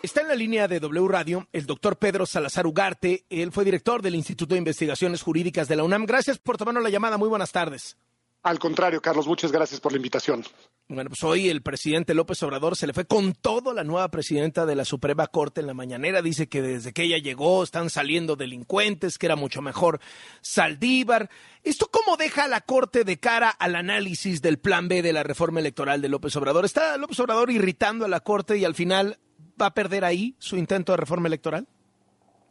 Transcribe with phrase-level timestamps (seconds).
[0.00, 3.24] Está en la línea de W Radio el doctor Pedro Salazar Ugarte.
[3.30, 6.06] Él fue director del Instituto de Investigaciones Jurídicas de la UNAM.
[6.06, 7.18] Gracias por tomarnos la llamada.
[7.18, 7.96] Muy buenas tardes.
[8.44, 10.44] Al contrario, Carlos, muchas gracias por la invitación.
[10.86, 14.66] Bueno, pues hoy el presidente López Obrador se le fue con todo la nueva presidenta
[14.66, 16.22] de la Suprema Corte en la mañanera.
[16.22, 19.98] Dice que desde que ella llegó están saliendo delincuentes, que era mucho mejor
[20.42, 21.28] Saldívar.
[21.64, 25.24] ¿Esto cómo deja a la Corte de cara al análisis del plan B de la
[25.24, 26.64] reforma electoral de López Obrador?
[26.64, 29.18] ¿Está López Obrador irritando a la Corte y al final
[29.60, 31.66] va a perder ahí su intento de reforma electoral?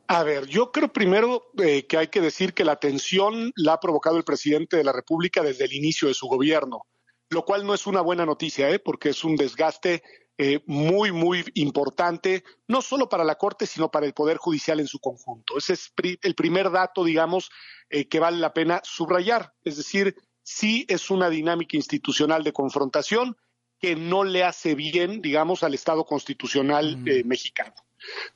[0.08, 3.80] A ver, yo creo primero eh, que hay que decir que la tensión la ha
[3.80, 6.84] provocado el presidente de la República desde el inicio de su gobierno,
[7.30, 8.80] lo cual no es una buena noticia, ¿eh?
[8.80, 10.04] porque es un desgaste
[10.40, 14.88] eh, muy, muy importante, no solo para la Corte, sino para el Poder Judicial en
[14.88, 15.58] su conjunto.
[15.58, 17.50] Ese es el primer dato, digamos,
[17.90, 19.54] eh, que vale la pena subrayar.
[19.64, 23.36] Es decir, sí es una dinámica institucional de confrontación,
[23.80, 27.08] que no le hace bien, digamos, al Estado constitucional mm.
[27.08, 27.76] eh, mexicano.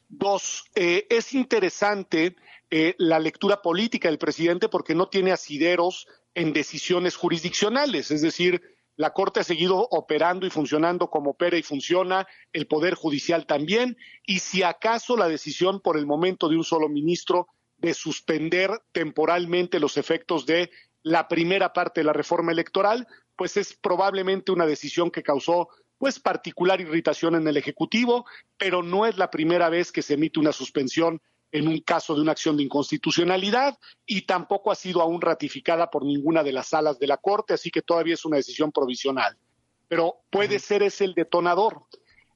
[0.09, 2.35] Dos, eh, es interesante
[2.69, 8.61] eh, la lectura política del presidente porque no tiene asideros en decisiones jurisdiccionales, es decir,
[8.95, 13.97] la Corte ha seguido operando y funcionando como opera y funciona, el Poder Judicial también,
[14.25, 19.79] y si acaso la decisión por el momento de un solo ministro de suspender temporalmente
[19.79, 20.69] los efectos de
[21.03, 23.07] la primera parte de la reforma electoral,
[23.41, 28.23] pues es probablemente una decisión que causó pues particular irritación en el Ejecutivo,
[28.55, 31.19] pero no es la primera vez que se emite una suspensión
[31.51, 36.05] en un caso de una acción de inconstitucionalidad y tampoco ha sido aún ratificada por
[36.05, 39.35] ninguna de las salas de la Corte, así que todavía es una decisión provisional.
[39.87, 41.85] Pero puede ser ese el detonador.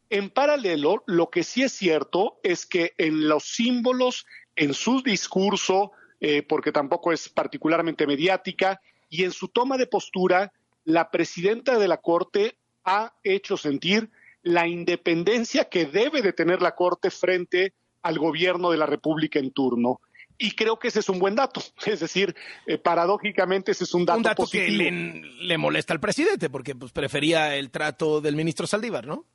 [0.10, 4.26] En paralelo, lo que sí es cierto es que en los símbolos,
[4.56, 10.52] en su discurso, eh, porque tampoco es particularmente mediática, y en su toma de postura,
[10.86, 14.10] la presidenta de la Corte ha hecho sentir
[14.44, 19.52] la independencia que debe de tener la Corte frente al gobierno de la República en
[19.52, 20.00] turno.
[20.38, 21.62] Y creo que ese es un buen dato.
[21.86, 22.36] Es decir,
[22.68, 26.92] eh, paradójicamente ese es un dato, un dato que le, molesta al presidente, porque pues,
[26.92, 29.26] prefería el trato del ministro Saldívar, ¿no?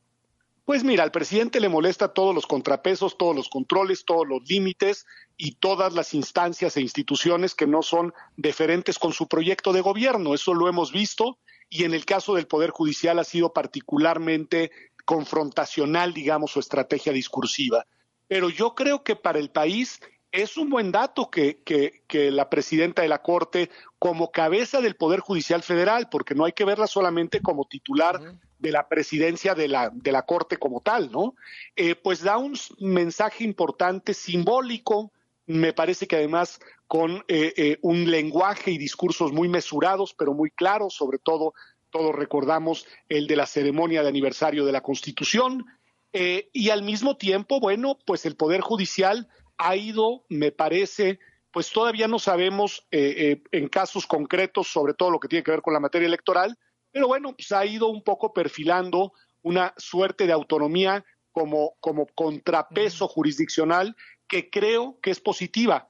[0.65, 5.07] Pues mira, al presidente le molesta todos los contrapesos, todos los controles, todos los límites
[5.37, 10.35] y todas las instancias e instituciones que no son deferentes con su proyecto de gobierno.
[10.35, 11.39] Eso lo hemos visto
[11.69, 14.71] y en el caso del Poder Judicial ha sido particularmente
[15.05, 17.85] confrontacional, digamos, su estrategia discursiva.
[18.29, 19.99] Pero yo creo que para el país
[20.33, 25.21] es un buen dato que, que, la presidenta de la Corte, como cabeza del Poder
[25.21, 28.21] Judicial Federal, porque no hay que verla solamente como titular
[28.59, 31.35] de la presidencia de la, de la Corte como tal, ¿no?
[31.77, 35.11] Eh, pues da un mensaje importante, simbólico,
[35.47, 40.51] me parece que además con eh, eh, un lenguaje y discursos muy mesurados, pero muy
[40.51, 41.55] claros, sobre todo,
[41.91, 45.67] todos recordamos el de la ceremonia de aniversario de la Constitución,
[46.13, 49.29] y al mismo tiempo, bueno, pues el Poder Judicial
[49.61, 51.19] ha ido, me parece,
[51.53, 55.75] pues todavía no sabemos en casos concretos sobre todo lo que tiene que ver con
[55.75, 56.57] la materia electoral,
[56.91, 59.13] pero bueno, pues ha ido un poco perfilando
[59.43, 65.89] una suerte de autonomía como, como contrapeso jurisdiccional que creo que es positiva.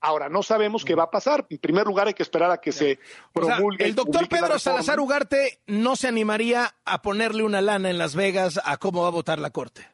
[0.00, 1.46] Ahora, no sabemos qué va a pasar.
[1.48, 2.98] En primer lugar, hay que esperar a que se
[3.32, 3.84] promulgue.
[3.84, 8.60] el doctor Pedro Salazar Ugarte no se animaría a ponerle una lana en Las Vegas
[8.64, 9.86] a cómo va a votar la Corte.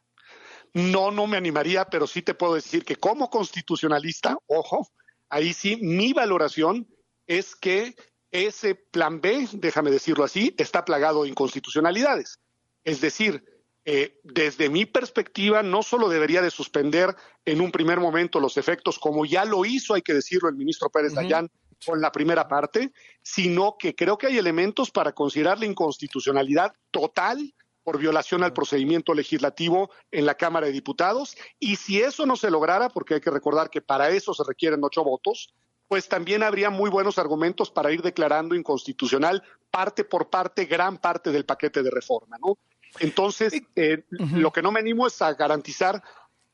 [0.79, 4.89] No, no me animaría, pero sí te puedo decir que como constitucionalista, ojo,
[5.29, 6.87] ahí sí, mi valoración
[7.27, 7.97] es que
[8.31, 12.39] ese plan B, déjame decirlo así, está plagado de inconstitucionalidades.
[12.85, 13.45] Es decir,
[13.85, 19.01] eh, desde mi perspectiva, no solo debería de suspender en un primer momento los efectos,
[19.01, 21.51] como ya lo hizo, hay que decirlo, el ministro Pérez Dayán
[21.85, 27.53] con la primera parte, sino que creo que hay elementos para considerar la inconstitucionalidad total
[27.89, 31.39] por violación al procedimiento legislativo en la Cámara de Diputados.
[31.59, 34.85] Y si eso no se lograra, porque hay que recordar que para eso se requieren
[34.85, 35.55] ocho votos,
[35.87, 41.33] pues también habría muy buenos argumentos para ir declarando inconstitucional parte por parte, gran parte
[41.33, 42.59] del paquete de reforma, ¿no?
[43.01, 46.03] Entonces, eh, lo que no me animo es a garantizar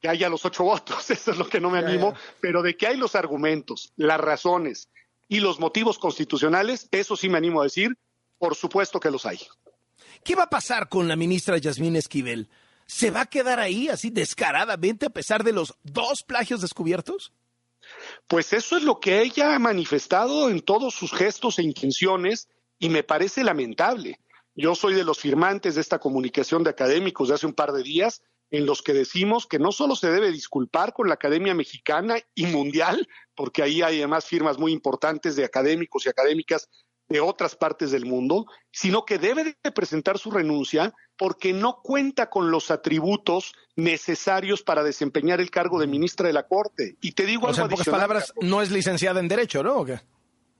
[0.01, 2.87] que haya los ocho votos, eso es lo que no me animo, pero de que
[2.87, 4.89] hay los argumentos, las razones
[5.27, 7.99] y los motivos constitucionales, eso sí me animo a decir,
[8.39, 9.41] por supuesto que los hay.
[10.23, 12.49] ¿Qué va a pasar con la ministra Yasmín Esquivel?
[12.87, 17.33] ¿Se va a quedar ahí así descaradamente a pesar de los dos plagios descubiertos?
[18.29, 22.89] Pues eso es lo que ella ha manifestado en todos sus gestos e intenciones y
[22.89, 24.21] me parece lamentable.
[24.55, 27.83] Yo soy de los firmantes de esta comunicación de académicos de hace un par de
[27.83, 32.19] días en los que decimos que no solo se debe disculpar con la Academia Mexicana
[32.35, 36.69] y Mundial, porque ahí hay además firmas muy importantes de académicos y académicas
[37.09, 42.31] de otras partes del mundo, sino que debe de presentar su renuncia porque no cuenta
[42.31, 46.97] con los atributos necesarios para desempeñar el cargo de ministra de la Corte.
[47.01, 49.85] Y te digo o sea, en pocas palabras, no es licenciada en Derecho, ¿no?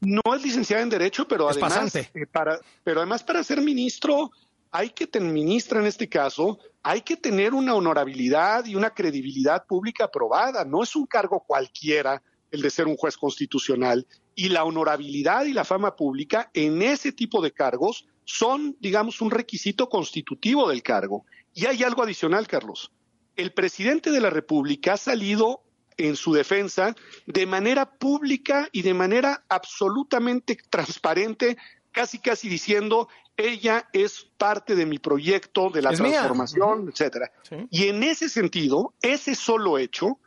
[0.01, 4.31] No es licenciada en Derecho, pero además, eh, para, pero además para ser ministro
[4.71, 9.65] hay que tener ministra en este caso, hay que tener una honorabilidad y una credibilidad
[9.67, 10.65] pública aprobada.
[10.65, 12.21] No es un cargo cualquiera
[12.51, 14.07] el de ser un juez constitucional.
[14.35, 19.31] Y la honorabilidad y la fama pública en ese tipo de cargos son, digamos, un
[19.31, 21.25] requisito constitutivo del cargo.
[21.53, 22.91] Y hay algo adicional, Carlos.
[23.37, 25.63] El presidente de la República ha salido
[25.97, 26.95] en su defensa
[27.27, 31.57] de manera pública y de manera absolutamente transparente,
[31.93, 37.33] casi casi diciendo ella es parte de mi proyecto de la transformación, etcétera.
[37.71, 40.19] Y en ese sentido, ese solo hecho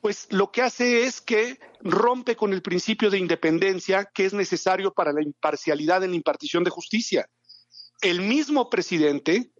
[0.00, 4.92] pues lo que hace es que rompe con el principio de independencia que es necesario
[4.92, 7.28] para la imparcialidad en la impartición de justicia.
[8.00, 9.52] El mismo presidente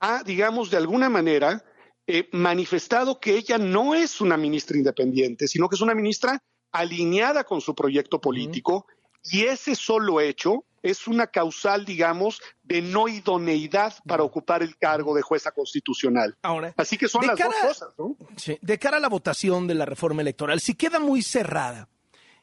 [0.00, 1.64] ha, digamos, de alguna manera
[2.06, 6.42] eh, manifestado que ella no es una ministra independiente, sino que es una ministra
[6.72, 8.86] alineada con su proyecto político
[9.30, 15.14] y ese solo hecho es una causal, digamos, de no idoneidad para ocupar el cargo
[15.14, 16.36] de jueza constitucional.
[16.42, 18.16] Ahora, Así que son las dos cosas, ¿no?
[18.36, 21.88] Sí, de cara a la votación de la reforma electoral, si queda muy cerrada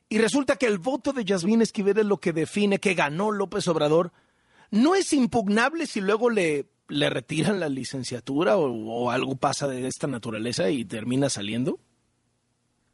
[0.09, 3.67] y resulta que el voto de Yasmín Esquivel es lo que define que ganó López
[3.67, 4.11] Obrador,
[4.71, 9.85] ¿no es impugnable si luego le, le retiran la licenciatura o, o algo pasa de
[9.85, 11.79] esta naturaleza y termina saliendo?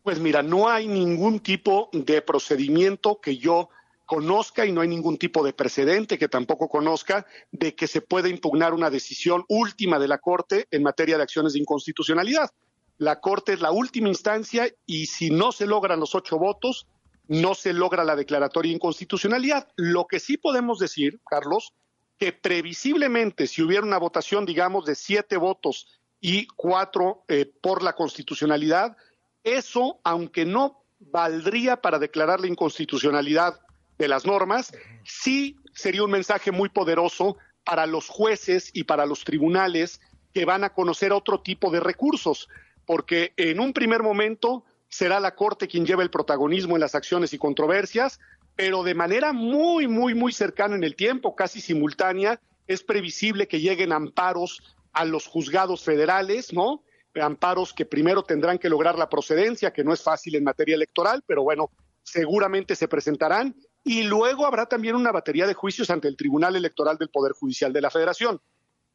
[0.03, 3.69] Pues mira, no hay ningún tipo de procedimiento que yo
[4.07, 8.29] conozca y no hay ningún tipo de precedente que tampoco conozca de que se pueda
[8.29, 12.49] impugnar una decisión última de la Corte en materia de acciones de inconstitucionalidad.
[12.97, 16.87] La Corte es la última instancia y si no se logran los ocho votos,
[17.27, 19.67] no se logra la declaratoria de inconstitucionalidad.
[19.75, 21.73] Lo que sí podemos decir, Carlos,
[22.17, 27.93] que previsiblemente si hubiera una votación, digamos, de siete votos y cuatro eh, por la
[27.93, 28.95] constitucionalidad,
[29.43, 33.59] eso, aunque no valdría para declarar la inconstitucionalidad
[33.97, 34.73] de las normas,
[35.03, 39.99] sí sería un mensaje muy poderoso para los jueces y para los tribunales
[40.33, 42.47] que van a conocer otro tipo de recursos,
[42.85, 47.33] porque en un primer momento será la Corte quien lleva el protagonismo en las acciones
[47.33, 48.19] y controversias,
[48.55, 53.59] pero de manera muy, muy, muy cercana en el tiempo, casi simultánea, es previsible que
[53.59, 56.83] lleguen amparos a los juzgados federales, ¿no?
[57.15, 61.23] Amparos que primero tendrán que lograr la procedencia, que no es fácil en materia electoral,
[61.25, 61.71] pero bueno,
[62.03, 66.97] seguramente se presentarán y luego habrá también una batería de juicios ante el Tribunal Electoral
[66.97, 68.41] del Poder Judicial de la Federación.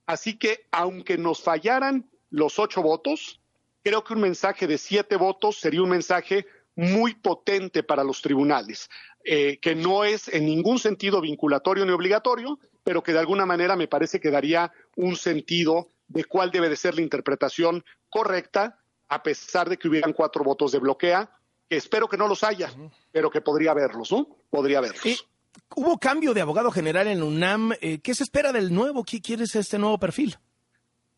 [0.07, 3.41] Así que, aunque nos fallaran los ocho votos,
[3.83, 8.89] creo que un mensaje de siete votos sería un mensaje muy potente para los tribunales,
[9.25, 13.77] eh, que no es en ningún sentido vinculatorio ni obligatorio, pero que de alguna manera
[13.77, 19.23] me parece que daría un sentido de cuál debe de ser la interpretación correcta, a
[19.23, 21.31] pesar de que hubieran cuatro votos de bloquea
[21.77, 22.73] espero que no los haya,
[23.11, 24.27] pero que podría haberlos, ¿no?
[24.51, 25.27] Podría haberlos.
[25.75, 27.73] Hubo cambio de abogado general en UNAM.
[27.81, 29.05] Eh, ¿Qué se espera del nuevo?
[29.05, 30.39] ¿Qué quieres este nuevo perfil?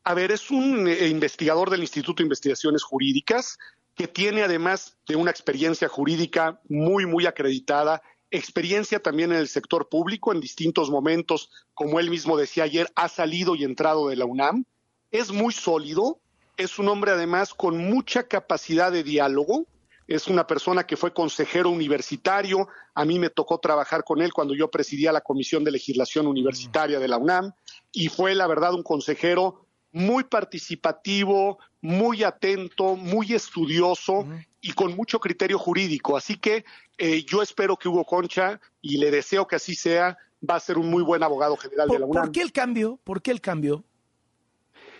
[0.05, 3.59] A ver, es un eh, investigador del Instituto de Investigaciones Jurídicas
[3.95, 9.89] que tiene además de una experiencia jurídica muy, muy acreditada, experiencia también en el sector
[9.89, 14.25] público en distintos momentos, como él mismo decía ayer, ha salido y entrado de la
[14.25, 14.65] UNAM.
[15.12, 16.19] Es muy sólido,
[16.57, 19.67] es un hombre además con mucha capacidad de diálogo,
[20.06, 24.54] es una persona que fue consejero universitario, a mí me tocó trabajar con él cuando
[24.54, 27.52] yo presidía la Comisión de Legislación Universitaria de la UNAM
[27.92, 34.26] y fue la verdad un consejero muy participativo, muy atento, muy estudioso
[34.61, 36.16] y con mucho criterio jurídico.
[36.16, 36.64] Así que
[36.99, 40.18] eh, yo espero que Hugo Concha, y le deseo que así sea,
[40.49, 42.25] va a ser un muy buen abogado general de la UNAM.
[42.25, 42.99] ¿Por qué el cambio?
[43.04, 43.84] ¿Por qué el cambio?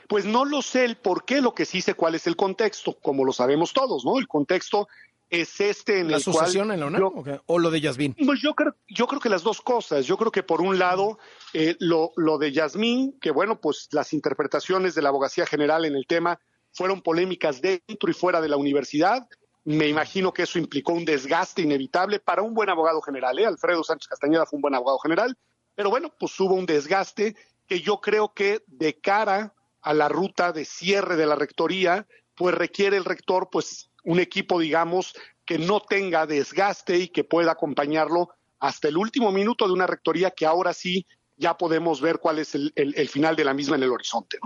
[0.09, 2.97] Pues no lo sé el por qué, lo que sí sé cuál es el contexto,
[3.01, 4.19] como lo sabemos todos, ¿no?
[4.19, 4.89] El contexto
[5.31, 6.57] es este en ¿La el cual...
[6.57, 8.15] en la UNAM o lo de Yasmín?
[8.25, 10.07] Pues yo creo, yo creo que las dos cosas.
[10.07, 11.19] Yo creo que por un lado
[11.53, 15.97] eh, lo, lo de Yasmín, que bueno, pues las interpretaciones de la abogacía general en
[15.97, 16.39] el tema
[16.73, 19.27] fueron polémicas dentro y fuera de la universidad.
[19.65, 23.39] Me imagino que eso implicó un desgaste inevitable para un buen abogado general.
[23.39, 23.47] ¿eh?
[23.47, 25.37] Alfredo Sánchez Castañeda fue un buen abogado general,
[25.75, 27.35] pero bueno, pues hubo un desgaste
[27.67, 29.55] que yo creo que de cara
[29.85, 34.59] a la ruta de cierre de la rectoría, pues requiere el rector pues un equipo,
[34.59, 35.15] digamos,
[35.45, 40.31] que no tenga desgaste y que pueda acompañarlo hasta el último minuto de una rectoría
[40.31, 43.91] que ahora sí ya podemos ver cuál es el, final de la misma en el
[43.91, 44.39] horizonte.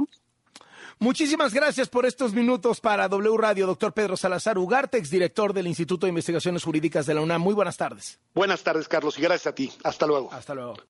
[0.98, 6.06] Muchísimas gracias por estos minutos para W Radio, doctor Pedro Salazar Ugarte, exdirector del Instituto
[6.06, 7.40] de Investigaciones Jurídicas de la UNAM.
[7.40, 8.18] Muy buenas tardes.
[8.34, 9.70] Buenas tardes, Carlos, y gracias a ti.
[9.84, 10.32] Hasta luego.
[10.32, 10.78] Hasta luego.